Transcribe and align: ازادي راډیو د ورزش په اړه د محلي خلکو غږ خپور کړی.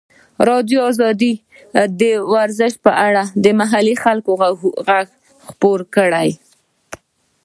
ازادي 0.91 1.33
راډیو 1.77 2.21
د 2.27 2.29
ورزش 2.33 2.73
په 2.85 2.91
اړه 3.07 3.23
د 3.43 3.45
محلي 3.59 3.95
خلکو 4.03 4.29
غږ 4.87 5.07
خپور 5.47 5.79
کړی. 5.95 6.29